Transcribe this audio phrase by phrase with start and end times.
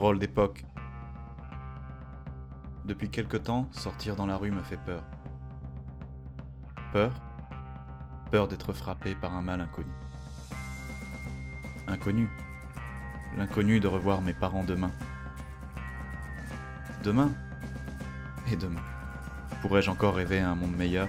[0.00, 0.64] D'époque.
[2.86, 5.04] Depuis quelque temps, sortir dans la rue me fait peur.
[6.90, 7.12] Peur?
[8.30, 9.92] Peur d'être frappé par un mal inconnu.
[11.86, 12.28] Inconnu.
[13.36, 14.90] L'inconnu de revoir mes parents demain.
[17.04, 17.30] Demain?
[18.50, 18.82] Et demain?
[19.60, 21.08] Pourrais-je encore rêver à un monde meilleur?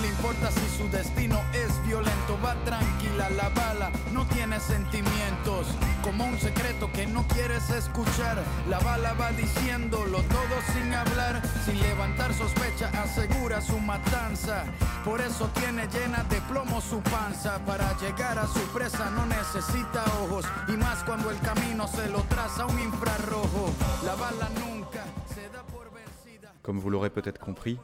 [0.00, 5.66] le importa si su destino es violento, va tranquila la bala, no tiene sentimientos,
[6.02, 8.42] como un secreto que no quieres escuchar.
[8.68, 14.64] La bala va diciéndolo todo sin hablar, sin levantar sospecha, asegura su matanza.
[15.04, 17.58] Por eso tiene llena de plomo su panza.
[17.66, 22.22] Para llegar a su presa no necesita ojos, y más cuando el camino se lo
[22.24, 23.72] traza un infrarrojo.
[24.04, 25.04] La bala nunca
[25.34, 26.52] se da por vencida.
[26.62, 27.78] Comme vous l'aurez peut-être compris,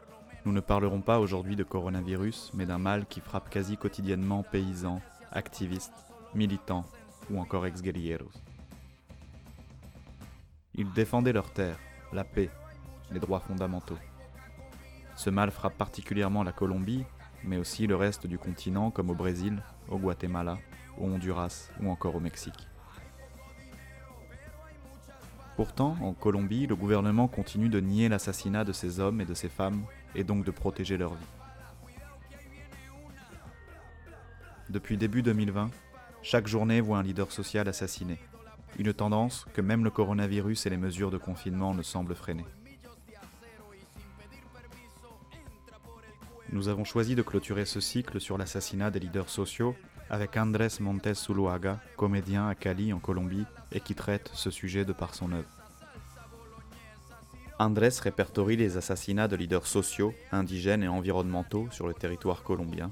[0.47, 5.01] nous ne parlerons pas aujourd'hui de coronavirus, mais d'un mal qui frappe quasi quotidiennement paysans,
[5.33, 6.85] activistes, militants
[7.29, 8.31] ou encore ex-guerrilleros.
[10.77, 11.81] Ils défendaient leur terre,
[12.13, 12.49] la paix,
[13.11, 13.99] les droits fondamentaux.
[15.17, 17.05] Ce mal frappe particulièrement la Colombie,
[17.43, 20.59] mais aussi le reste du continent comme au Brésil, au Guatemala,
[20.97, 22.69] au Honduras ou encore au Mexique.
[25.57, 29.49] Pourtant, en Colombie, le gouvernement continue de nier l'assassinat de ces hommes et de ces
[29.49, 29.85] femmes
[30.15, 31.27] et donc de protéger leur vie.
[34.69, 35.71] Depuis début 2020,
[36.21, 38.19] chaque journée voit un leader social assassiné.
[38.79, 42.45] Une tendance que même le coronavirus et les mesures de confinement ne semblent freiner.
[46.53, 49.75] Nous avons choisi de clôturer ce cycle sur l'assassinat des leaders sociaux
[50.11, 54.93] avec Andrés Montes Zuluaga, comédien à Cali en Colombie et qui traite ce sujet de
[54.93, 55.49] par son œuvre.
[57.59, 62.91] Andrés répertorie les assassinats de leaders sociaux, indigènes et environnementaux sur le territoire colombien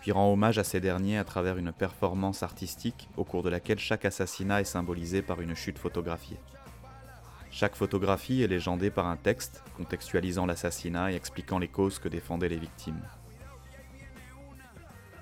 [0.00, 3.78] puis rend hommage à ces derniers à travers une performance artistique au cours de laquelle
[3.78, 6.38] chaque assassinat est symbolisé par une chute photographiée.
[7.50, 12.48] Chaque photographie est légendée par un texte contextualisant l'assassinat et expliquant les causes que défendaient
[12.48, 13.02] les victimes.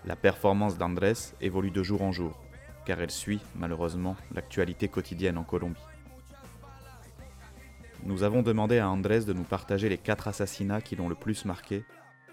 [0.04, 2.38] La performance d'Andrés évolue de jour en jour,
[2.88, 5.78] car elle suit, malheureusement, l'actualité quotidienne en Colombie.
[8.02, 11.44] Nous avons demandé à Andrés de nous partager les quatre assassinats qui l'ont le plus
[11.44, 11.84] marqué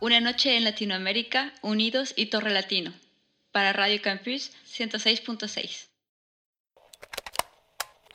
[0.00, 2.94] Una noche en Latinoamérica, Unidos y Torre Latino.
[3.50, 5.88] Para Radio Campus 106.6.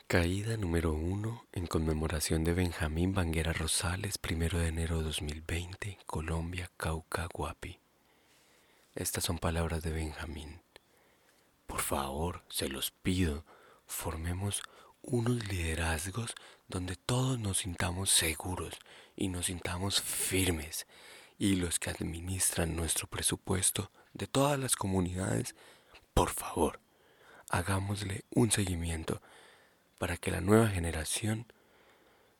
[0.06, 6.70] Caída número 1 en conmemoración de Benjamín Banguera Rosales, primero de enero de 2020, Colombia,
[6.78, 7.78] Cauca, Guapi.
[8.94, 10.62] Estas son palabras de Benjamín.
[11.66, 13.44] Por favor, se los pido,
[13.86, 14.62] formemos
[15.02, 16.34] unos liderazgos
[16.66, 18.78] donde todos nos sintamos seguros
[19.14, 20.86] y nos sintamos firmes
[21.38, 25.54] y los que administran nuestro presupuesto de todas las comunidades,
[26.12, 26.80] por favor,
[27.50, 29.20] hagámosle un seguimiento
[29.98, 31.46] para que la nueva generación,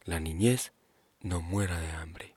[0.05, 0.73] la niñez,
[1.20, 2.35] no muera de hambre.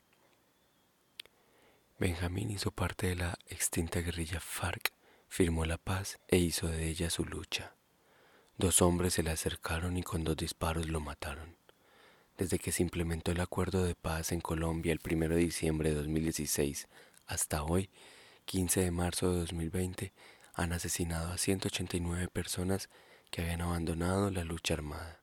[2.00, 4.94] Benjamín hizo parte de la extinta guerrilla FARC,
[5.28, 7.74] firmó la paz e hizo de ella su lucha.
[8.58, 11.58] Dos hombres se le acercaron y con dos disparos lo mataron.
[12.38, 15.96] Desde que se implementó el acuerdo de paz en Colombia el 1 de diciembre de
[15.96, 16.88] 2016
[17.26, 17.90] hasta hoy,
[18.46, 20.14] 15 de marzo de 2020,
[20.54, 22.90] han asesinado a 189 personas
[23.32, 25.20] que habían abandonado la lucha armada.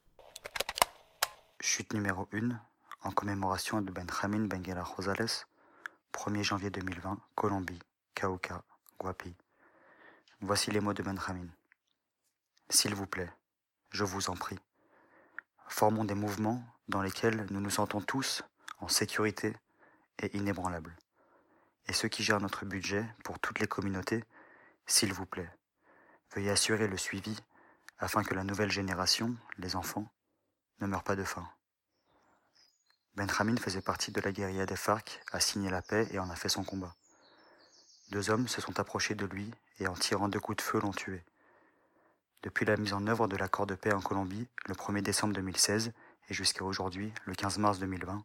[1.60, 2.60] Chute numéro 1,
[3.04, 5.46] en commémoration de Benjamin Benguela Rosales,
[6.12, 7.78] 1er janvier 2020, Colombie,
[8.12, 8.64] Cauca,
[8.98, 9.36] Guapi.
[10.40, 11.48] Voici les mots de Benjamin.
[12.68, 13.30] S'il vous plaît,
[13.90, 14.58] je vous en prie,
[15.68, 18.42] formons des mouvements dans lesquels nous nous sentons tous
[18.78, 19.56] en sécurité
[20.22, 20.96] et inébranlables.
[21.86, 24.24] Et ceux qui gèrent notre budget pour toutes les communautés,
[24.86, 25.50] s'il vous plaît,
[26.34, 27.36] veuillez assurer le suivi
[27.98, 30.10] afin que la nouvelle génération, les enfants,
[30.80, 31.48] ne meurent pas de faim.
[33.14, 36.36] Benjamin faisait partie de la guérilla des FARC, a signé la paix et en a
[36.36, 36.94] fait son combat.
[38.10, 40.92] Deux hommes se sont approchés de lui et en tirant deux coups de feu l'ont
[40.92, 41.24] tué.
[42.42, 45.92] Depuis la mise en œuvre de l'accord de paix en Colombie, le 1er décembre 2016,
[46.28, 48.24] et jusqu'à aujourd'hui, le 15 mars 2020,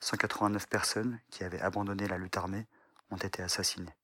[0.00, 2.66] 189 personnes qui avaient abandonné la lutte armée
[3.10, 3.94] ont été assassinées.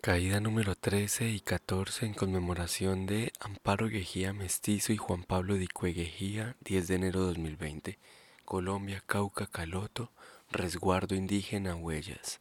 [0.00, 5.94] Caída número 13 y 14 en conmemoración de Amparo Guejía Mestizo y Juan Pablo Dicue
[5.94, 7.98] Guejía, 10 de enero 2020.
[8.44, 10.10] Colombia, Cauca, Caloto,
[10.50, 12.40] resguardo indígena Huellas.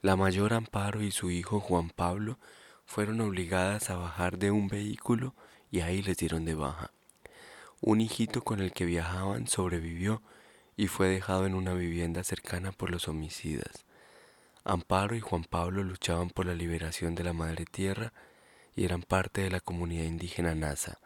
[0.00, 2.38] La mayor Amparo y su hijo Juan Pablo
[2.86, 5.34] fueron obligadas a bajar de un vehículo
[5.70, 6.90] y ahí les dieron de baja.
[7.80, 10.20] Un hijito con el que viajaban sobrevivió
[10.76, 13.84] y fue dejado en una vivienda cercana por los homicidas.
[14.64, 18.12] Amparo y Juan Pablo luchaban por la liberación de la Madre Tierra
[18.74, 20.98] y eran parte de la comunidad indígena NASA.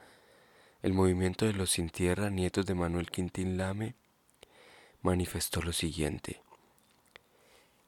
[0.82, 3.94] El movimiento de los Sin Tierra, nietos de Manuel Quintín Lame,
[5.02, 6.40] manifestó lo siguiente.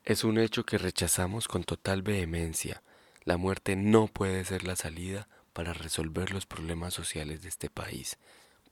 [0.04, 2.82] Es un hecho que rechazamos con total vehemencia.
[3.24, 8.18] La muerte no puede ser la salida para resolver los problemas sociales de este país.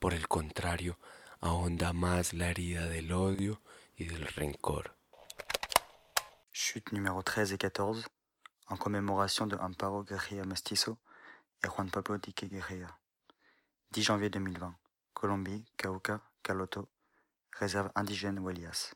[0.03, 0.99] Por el contrario,
[1.41, 3.63] ahonda más la herida del odio
[3.95, 4.97] y del rencor.
[6.51, 8.09] Chute numéro 13 et 14,
[8.67, 10.99] en commémoration de Amparo Guerrilla Mestizo
[11.63, 12.99] et Juan Pablo Dique Guerrilla.
[13.93, 14.77] 10 janvier 2020,
[15.15, 16.89] Colombie, Cauca, Caloto,
[17.53, 18.95] réserve indigène Huelias.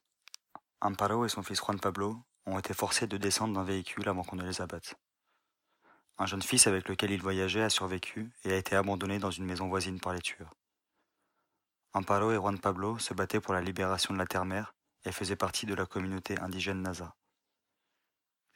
[0.80, 2.16] Amparo et son fils Juan Pablo
[2.46, 4.96] ont été forcés de descendre d'un véhicule avant qu'on ne les abatte.
[6.18, 9.44] Un jeune fils avec lequel il voyageait a survécu et a été abandonné dans une
[9.44, 10.52] maison voisine par les tueurs.
[11.96, 14.74] Amparo et Juan Pablo se battaient pour la libération de la terre-mère
[15.06, 17.16] et faisaient partie de la communauté indigène Nasa.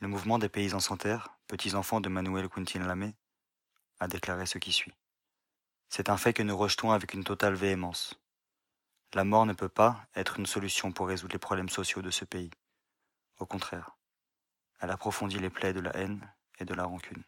[0.01, 3.15] Le mouvement des paysans sans terre, petits-enfants de Manuel Quintin Lame,
[3.99, 4.93] a déclaré ce qui suit.
[5.89, 8.21] C'est un fait que nous rejetons avec une totale véhémence.
[9.15, 12.27] La mort ne peut pas être une solution pour résoudre les problèmes sociaux de ce
[12.27, 12.51] pays.
[13.39, 13.97] Au contraire,
[14.81, 17.25] elle approfondit les plaies de la haine et de la rancune.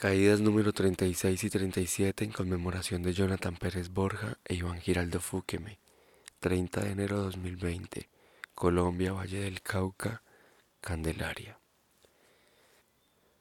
[0.00, 5.80] Caídas número 36 y 37 en conmemoración de Jonathan Pérez Borja e Iván Giraldo Fúqueme.
[6.38, 8.08] 30 de enero de 2020.
[8.54, 10.22] Colombia, Valle del Cauca,
[10.80, 11.58] Candelaria.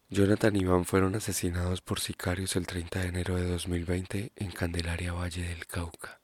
[0.10, 5.14] Jonathan y Iván fueron asesinados por sicarios el 30 de enero de 2020 en Candelaria,
[5.14, 6.22] Valle del Cauca.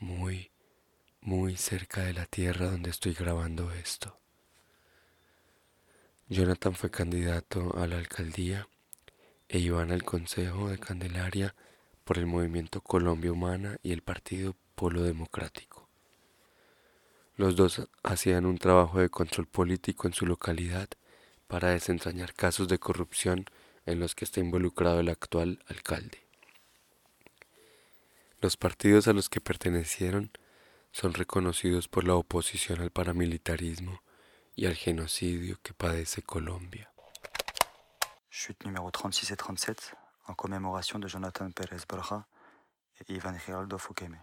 [0.00, 0.50] Muy,
[1.20, 4.18] muy cerca de la tierra donde estoy grabando esto.
[6.28, 8.66] Jonathan fue candidato a la alcaldía
[9.54, 11.54] e Iván al Consejo de Candelaria
[12.02, 15.88] por el Movimiento Colombia Humana y el Partido Polo Democrático.
[17.36, 20.88] Los dos hacían un trabajo de control político en su localidad
[21.46, 23.44] para desentrañar casos de corrupción
[23.86, 26.26] en los que está involucrado el actual alcalde.
[28.40, 30.32] Los partidos a los que pertenecieron
[30.90, 34.02] son reconocidos por la oposición al paramilitarismo
[34.56, 36.90] y al genocidio que padece Colombia.
[38.36, 39.94] Chute numéro 36 et 37,
[40.26, 42.26] en commémoration de Jonathan Pérez Borja
[42.98, 44.20] et Ivan Giraldo Fukeme.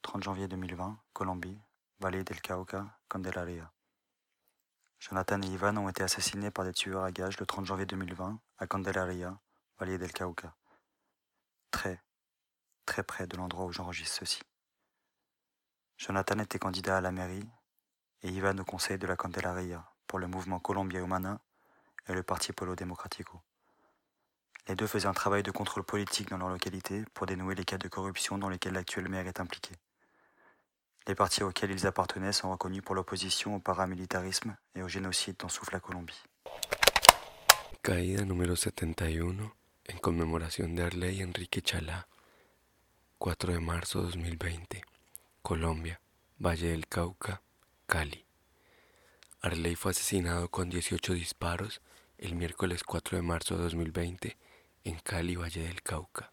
[0.00, 1.60] 30 janvier 2020, Colombie,
[2.00, 3.70] Vallée del Cauca, Candelaria.
[4.98, 8.40] Jonathan et Ivan ont été assassinés par des tueurs à gages le 30 janvier 2020
[8.56, 9.38] à Candelaria,
[9.78, 10.56] Vallée del Cauca.
[11.70, 12.02] Très,
[12.86, 14.40] très près de l'endroit où j'enregistre ceci.
[15.98, 17.46] Jonathan était candidat à la mairie
[18.22, 21.42] et Ivan au conseil de la Candelaria pour le mouvement Colombia Humana
[22.08, 23.40] et le Parti Polo Democratico.
[24.68, 27.78] Les deux faisaient un travail de contrôle politique dans leur localité pour dénouer les cas
[27.78, 29.74] de corruption dans lesquels l'actuel maire est impliqué.
[31.06, 35.48] Les partis auxquels ils appartenaient sont reconnus pour l'opposition au paramilitarisme et au génocide dont
[35.48, 36.22] souffre la Colombie.
[37.82, 39.50] Caída número 71
[39.90, 42.06] en conmemoración de Arley Enrique Chalá,
[43.18, 44.82] 4 de marzo 2020,
[45.40, 45.98] Colombia,
[46.38, 47.40] Valle del Cauca,
[47.86, 48.22] Cali.
[49.40, 51.80] Arley fue asesinado con 18 disparos
[52.18, 54.36] el miércoles 4 de marzo de 2020
[54.84, 56.32] en Cali, Valle del Cauca.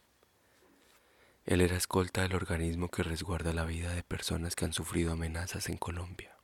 [1.46, 5.70] Él era escolta del organismo que resguarda la vida de personas que han sufrido amenazas
[5.70, 6.36] en Colombia.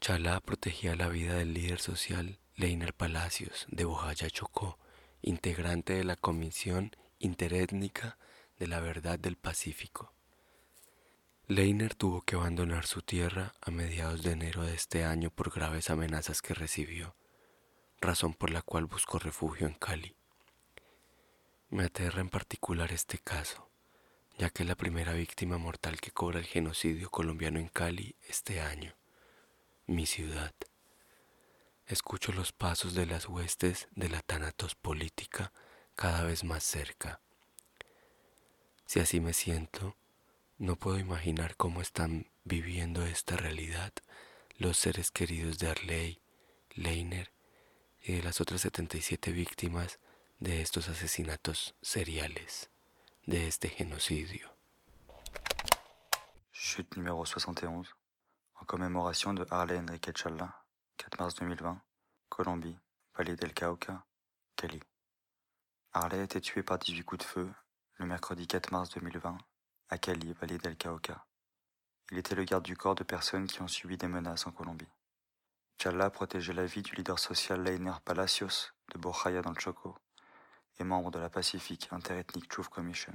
[0.00, 4.78] Chalá protegía la vida del líder social Leiner Palacios de Bojaya Chocó,
[5.20, 8.16] integrante de la Comisión Interétnica
[8.58, 10.14] de la Verdad del Pacífico.
[11.46, 15.90] Leiner tuvo que abandonar su tierra a mediados de enero de este año por graves
[15.90, 17.14] amenazas que recibió,
[18.04, 20.14] razón por la cual buscó refugio en Cali.
[21.70, 23.68] Me aterra en particular este caso,
[24.38, 28.60] ya que es la primera víctima mortal que cobra el genocidio colombiano en Cali este
[28.60, 28.94] año,
[29.86, 30.54] mi ciudad.
[31.86, 35.52] Escucho los pasos de las huestes de la tanatos política
[35.96, 37.20] cada vez más cerca.
[38.86, 39.96] Si así me siento,
[40.58, 43.92] no puedo imaginar cómo están viviendo esta realidad
[44.56, 46.20] los seres queridos de Arley,
[46.70, 47.33] Leiner
[48.06, 49.98] de las otras 77 víctimas
[50.38, 52.70] de estos asesinatos seriales,
[53.24, 54.54] de este genocidio.
[56.52, 57.84] Chute numéro 71,
[58.60, 60.54] en commémoration de Harley Enrique Challa,
[60.98, 61.82] 4 mars 2020,
[62.28, 62.78] Colombie,
[63.16, 64.04] Vallée del Cauca,
[64.54, 64.82] Cali.
[65.92, 67.54] Harley a été tué par 18 coups de feu
[67.96, 69.38] le mercredi 4 mars 2020
[69.88, 71.24] à Cali, Vallée del Cauca.
[72.10, 74.92] Il était le garde du corps de personnes qui ont subi des menaces en Colombie.
[75.78, 79.96] Challa protégeait la vie du leader social Leiner Palacios de Bojaya dans le Choco
[80.78, 83.14] et membre de la Pacific Interethnic Truth Commission.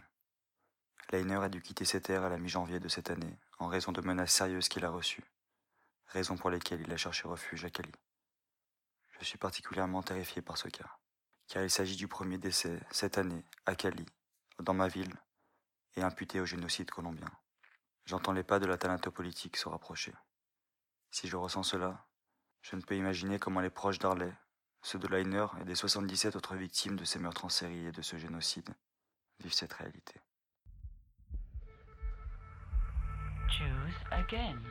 [1.12, 4.02] Leiner a dû quitter ses terres à la mi-janvier de cette année en raison de
[4.02, 5.24] menaces sérieuses qu'il a reçues,
[6.08, 7.92] raison pour lesquelles il a cherché refuge à Cali.
[9.20, 10.98] Je suis particulièrement terrifié par ce cas,
[11.48, 14.06] car il s'agit du premier décès cette année à Cali,
[14.60, 15.16] dans ma ville,
[15.96, 17.30] et imputé au génocide colombien.
[18.06, 20.14] J'entends les pas de la thanatopolitique se rapprocher.
[21.12, 22.08] Si je ressens cela,
[22.62, 24.32] je ne peux imaginer comment les proches d'Arley,
[24.82, 28.02] ceux de Leiner et des 77 autres victimes de ces meurtres en série et de
[28.02, 28.70] ce génocide
[29.40, 30.16] vivent cette réalité.
[33.50, 34.62] Choose again.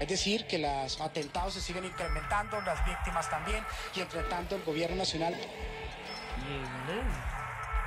[0.00, 3.62] Es decir, que los atentados se siguen incrementando, las víctimas también,
[3.94, 5.34] y entre tanto el gobierno nacional...
[6.48, 7.39] You lose.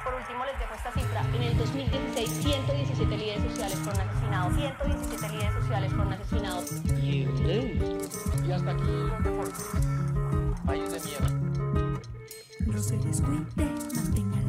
[0.03, 1.21] Por último, les dejo esta cifra.
[1.33, 4.53] En el 2016, 117 líderes sociales fueron asesinados.
[4.55, 6.83] 117 líderes sociales fueron asesinados.
[7.01, 7.29] You.
[8.45, 9.69] Y hasta aquí los deportes.
[10.65, 11.29] País de mierda.
[12.65, 13.45] No se descuide,
[13.95, 14.42] mantenga la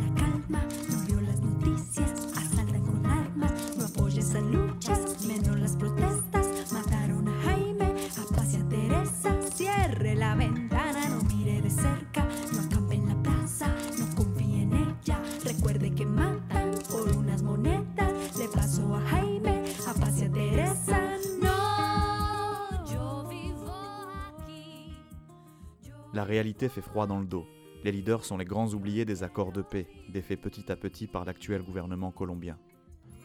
[26.25, 27.45] La réalité fait froid dans le dos.
[27.85, 31.27] Les leaders sont les grands oubliés des accords de paix, défaits petit à petit par
[31.27, 32.57] l'actuel gouvernement colombien.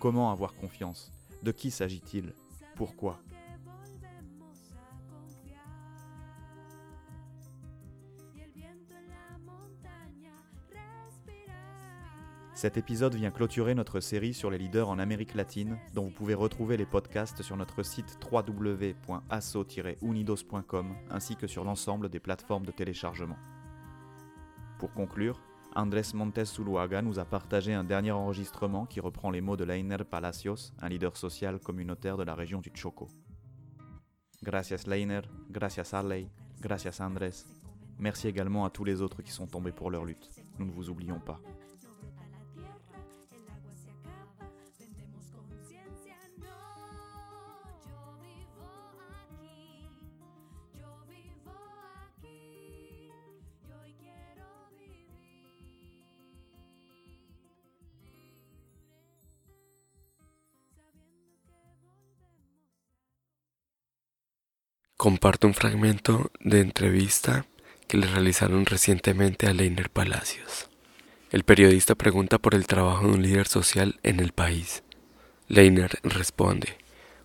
[0.01, 1.09] Comment avoir confiance?
[1.41, 2.33] De qui s'agit-il?
[2.75, 3.21] Pourquoi?
[12.59, 16.33] Cet épisode vient clôturer notre série sur les leaders en Amérique latine, dont vous pouvez
[16.33, 23.37] retrouver les podcasts sur notre site www.asso-unidos.com ainsi que sur l'ensemble des plateformes de téléchargement.
[24.77, 25.39] Pour conclure,
[25.73, 30.03] Andrés Montes Zuluaga nous a partagé un dernier enregistrement qui reprend les mots de Leiner
[30.03, 33.07] Palacios, un leader social communautaire de la région du Choco.
[34.43, 36.27] Gracias Leiner, gracias Arley,
[36.59, 37.45] gracias Andrés.
[37.99, 40.29] Merci également à tous les autres qui sont tombés pour leur lutte.
[40.57, 41.39] Nous ne vous oublions pas.
[64.99, 67.45] Comparto un fragmento de entrevista
[67.87, 70.67] que le realizaron recientemente a Leiner Palacios.
[71.31, 74.83] El periodista pregunta por el trabajo de un líder social en el país.
[75.47, 76.77] Leiner responde,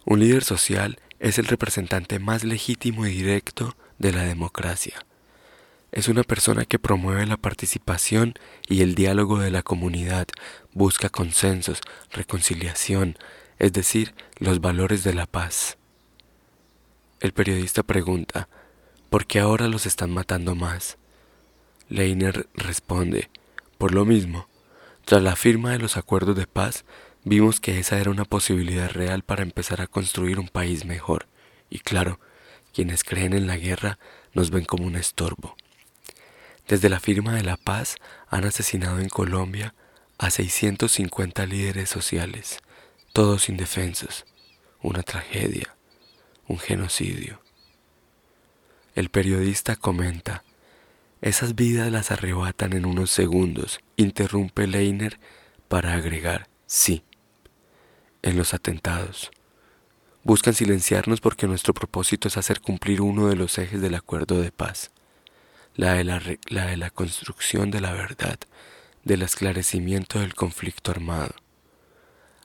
[0.05, 5.05] un líder social es el representante más legítimo y directo de la democracia.
[5.91, 8.35] Es una persona que promueve la participación
[8.69, 10.29] y el diálogo de la comunidad,
[10.75, 11.81] busca consensos,
[12.13, 13.19] reconciliación,
[13.59, 15.77] es decir, los valores de la paz.
[17.25, 18.51] El periodista pregunta,
[19.09, 20.99] ¿por qué ahora los están matando más?
[21.89, 23.31] Leiner responde,
[23.79, 24.47] por lo mismo.
[25.07, 26.85] Tras la firma de los acuerdos de paz,
[27.25, 31.27] vimos que esa era una posibilidad real para empezar a construir un país mejor.
[31.71, 32.21] Y claro,
[32.75, 33.99] quienes creen en la guerra
[34.35, 35.57] nos ven como un estorbo.
[36.69, 37.97] Desde la firma de la paz
[38.29, 39.75] han asesinado en Colombia
[40.19, 42.59] a 650 líderes sociales,
[43.15, 44.27] todos indefensos.
[44.83, 45.75] Una tragedia,
[46.49, 47.41] un genocidio.
[48.95, 50.45] El periodista comenta,
[51.21, 55.19] esas vidas las arrebatan en unos segundos, interrumpe Leiner
[55.69, 57.03] para agregar, sí,
[58.23, 59.31] en los atentados.
[60.23, 64.53] Buscan silenciarnos porque nuestro propósito es hacer cumplir uno de los ejes del acuerdo de
[64.53, 64.91] paz
[65.75, 68.39] la de la, la de la construcción de la verdad,
[69.03, 71.35] del esclarecimiento del conflicto armado.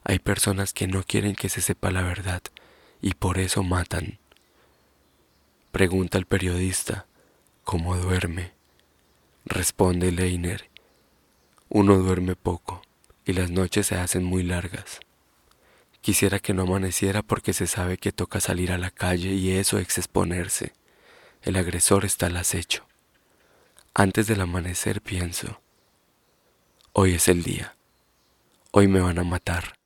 [0.03, 2.41] Hay personas que no quieren que se sepa la verdad
[3.01, 4.20] y por eso matan.
[5.72, 7.06] Pregunta el periodista,
[7.63, 8.53] ¿cómo duerme?
[9.46, 10.70] Responde Leiner,
[11.70, 12.82] uno duerme poco
[13.25, 15.00] y las noches se hacen muy largas.
[16.01, 19.77] Quisiera que no amaneciera porque se sabe que toca salir a la calle y eso
[19.77, 20.74] es exponerse.
[21.41, 22.86] El agresor está al acecho.
[23.94, 25.62] Antes del amanecer pienso,
[26.94, 27.75] hoy es el día,
[28.72, 29.78] hoy me van a matar.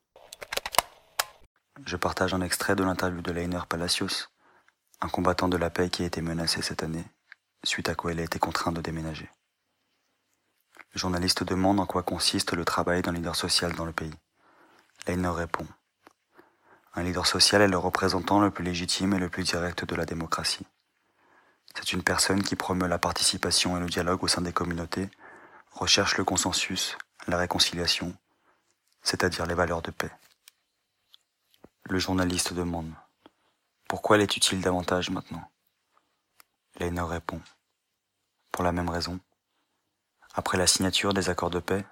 [1.82, 4.28] Je partage un extrait de l'interview de Leiner Palacios,
[5.00, 7.04] un combattant de la paix qui a été menacé cette année,
[7.64, 9.28] suite à quoi il a été contraint de déménager.
[10.92, 14.14] Le journaliste demande en quoi consiste le travail d'un leader social dans le pays.
[15.08, 15.66] Leiner répond
[16.94, 20.06] Un leader social est le représentant le plus légitime et le plus direct de la
[20.06, 20.66] démocratie.
[21.74, 25.10] C'est une personne qui promeut la participation et le dialogue au sein des communautés,
[25.72, 28.14] recherche le consensus, la réconciliation,
[29.02, 30.12] c'est-à-dire les valeurs de paix.
[31.90, 32.90] Le journaliste demande
[33.88, 35.50] Pourquoi l'est utile davantage maintenant?
[36.76, 37.42] Leiner répond
[38.52, 39.20] Pour la même raison.
[40.32, 41.84] Après la signature des accords de paix,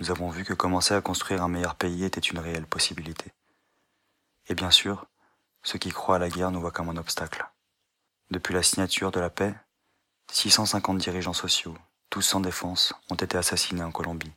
[0.00, 3.32] nous avons vu que commencer à construire un meilleur pays était une réelle possibilité.
[4.46, 5.04] Et bien sûr,
[5.62, 7.46] ceux qui croient à la guerre nous voient comme un obstacle.
[8.30, 9.54] Depuis la signature de la paix,
[10.32, 11.76] 650 dirigeants sociaux,
[12.08, 14.32] tous sans défense, ont été assassinés en Colombie.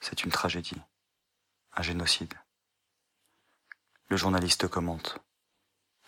[0.00, 0.82] C'est une tragédie,
[1.76, 2.34] un génocide.
[4.08, 5.18] Le journaliste commente.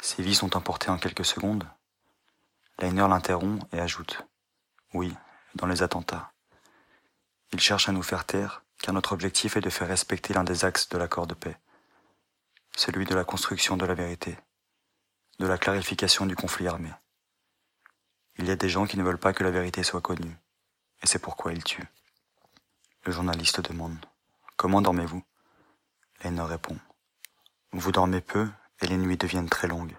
[0.03, 1.67] Ces vies sont emportées en quelques secondes.
[2.79, 4.23] Leiner l'interrompt et ajoute.
[4.93, 5.15] Oui,
[5.55, 6.31] dans les attentats.
[7.53, 10.67] Il cherche à nous faire taire, car notre objectif est de faire respecter l'un des
[10.67, 11.57] axes de l'accord de paix,
[12.77, 14.37] celui de la construction de la vérité,
[15.39, 16.91] de la clarification du conflit armé.
[18.37, 20.37] Il y a des gens qui ne veulent pas que la vérité soit connue,
[21.03, 21.89] et c'est pourquoi ils tuent.
[23.05, 24.05] Le journaliste demande
[24.57, 25.23] Comment dormez-vous?
[26.23, 26.79] Leiner répond
[27.72, 28.48] Vous dormez peu
[28.81, 29.96] et les nuits deviennent très longues.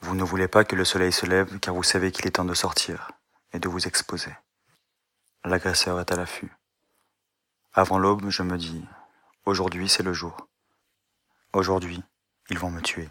[0.00, 2.44] Vous ne voulez pas que le soleil se lève car vous savez qu'il est temps
[2.44, 3.10] de sortir
[3.52, 4.32] et de vous exposer.
[5.44, 6.52] L'agresseur est à l'affût.
[7.72, 8.84] Avant l'aube, je me dis
[9.46, 10.48] Aujourd'hui, c'est le jour.
[11.52, 12.02] Aujourd'hui,
[12.50, 13.08] ils vont me tuer.